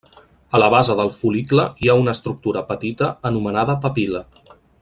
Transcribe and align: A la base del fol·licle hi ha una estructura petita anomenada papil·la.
A 0.59 0.61
la 0.61 0.69
base 0.73 0.95
del 0.99 1.11
fol·licle 1.17 1.67
hi 1.85 1.91
ha 1.93 1.97
una 2.05 2.17
estructura 2.19 2.67
petita 2.73 3.13
anomenada 3.33 3.81
papil·la. 3.85 4.27